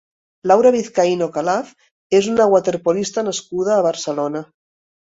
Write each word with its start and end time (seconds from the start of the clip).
Laura 0.51 0.71
Vizcaíno 0.75 1.27
Calaf 1.35 1.69
és 2.21 2.31
una 2.33 2.49
waterpolista 2.57 3.29
nascuda 3.31 3.79
a 3.79 3.89
Barcelona. 3.93 4.47